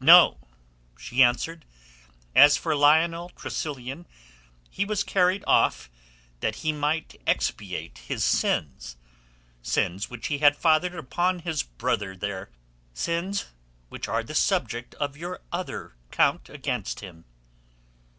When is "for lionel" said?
2.56-3.28